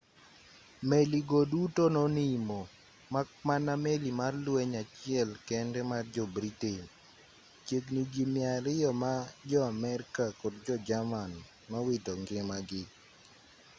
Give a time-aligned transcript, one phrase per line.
[0.89, 2.59] meli go duto nonimo
[3.13, 6.81] mak mana meli mar lweny achiel kende mar jo-britain
[7.65, 9.13] chiegni ji 200 ma
[9.49, 11.31] jo-amerka kod jo-jerman
[11.69, 12.83] nowito ngimagi